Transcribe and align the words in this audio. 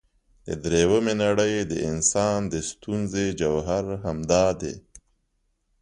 د 0.45 0.47
درېمې 0.63 1.13
نړۍ 1.23 1.53
د 1.71 1.73
انسان 1.89 2.39
د 2.53 2.53
ستونزې 2.69 3.25
جوهر 3.39 3.85
همدا 4.05 4.45
دی. 4.61 4.75